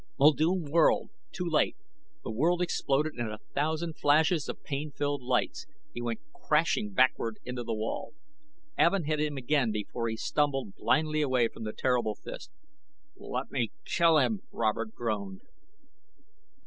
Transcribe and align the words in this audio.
Muldoon 0.17 0.71
whirled. 0.71 1.11
Too 1.31 1.45
late. 1.47 1.77
The 2.23 2.31
world 2.31 2.59
exploded 2.59 3.13
in 3.19 3.27
a 3.27 3.37
thousand 3.53 3.99
flashes 3.99 4.49
of 4.49 4.63
pain 4.63 4.89
filled 4.91 5.21
lights. 5.21 5.67
He 5.93 6.01
went 6.01 6.21
crashing 6.33 6.93
backward 6.93 7.37
into 7.45 7.61
the 7.63 7.75
wall. 7.75 8.13
Evin 8.79 9.03
hit 9.03 9.19
him 9.19 9.37
again 9.37 9.71
before 9.71 10.09
he 10.09 10.17
stumbled 10.17 10.73
blindly 10.73 11.21
away 11.21 11.49
from 11.49 11.65
the 11.65 11.71
terrible 11.77 12.15
fist. 12.15 12.49
"Let 13.15 13.51
me 13.51 13.73
kill 13.85 14.17
him," 14.17 14.41
Robert 14.51 14.95
groaned. 14.95 15.41